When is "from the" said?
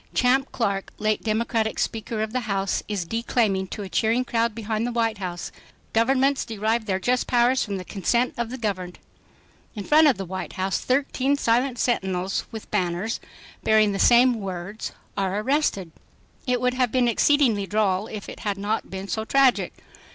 7.63-7.85